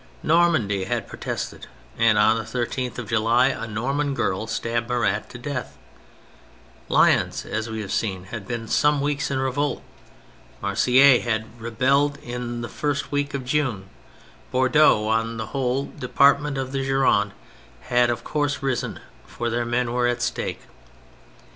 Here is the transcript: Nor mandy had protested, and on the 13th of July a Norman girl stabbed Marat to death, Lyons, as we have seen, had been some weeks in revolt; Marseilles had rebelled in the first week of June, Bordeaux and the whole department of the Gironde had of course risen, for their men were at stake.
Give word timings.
Nor 0.23 0.49
mandy 0.49 0.85
had 0.85 1.05
protested, 1.07 1.67
and 1.95 2.17
on 2.17 2.35
the 2.37 2.43
13th 2.43 2.97
of 2.97 3.07
July 3.09 3.49
a 3.49 3.67
Norman 3.67 4.15
girl 4.15 4.47
stabbed 4.47 4.89
Marat 4.89 5.29
to 5.29 5.37
death, 5.37 5.77
Lyons, 6.89 7.45
as 7.45 7.69
we 7.69 7.81
have 7.81 7.91
seen, 7.91 8.23
had 8.23 8.47
been 8.47 8.67
some 8.67 8.99
weeks 8.99 9.29
in 9.29 9.37
revolt; 9.37 9.83
Marseilles 10.59 11.21
had 11.23 11.45
rebelled 11.61 12.17
in 12.23 12.61
the 12.61 12.67
first 12.67 13.11
week 13.11 13.35
of 13.35 13.45
June, 13.45 13.91
Bordeaux 14.51 15.07
and 15.11 15.39
the 15.39 15.45
whole 15.53 15.85
department 15.99 16.57
of 16.57 16.71
the 16.71 16.83
Gironde 16.83 17.33
had 17.81 18.09
of 18.09 18.23
course 18.23 18.63
risen, 18.63 19.01
for 19.27 19.51
their 19.51 19.65
men 19.65 19.93
were 19.93 20.07
at 20.07 20.23
stake. 20.23 20.61